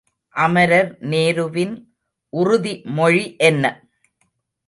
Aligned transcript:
அமரர் 0.35 0.89
நேருவின் 1.09 1.75
உறுதி 2.33 2.73
மொழி 2.95 3.25
என்ன? 3.41 3.63